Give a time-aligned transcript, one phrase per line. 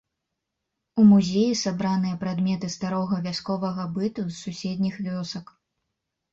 [1.03, 5.57] У музеі сабраныя прадметы старога вясковага быту з суседніх вёсак.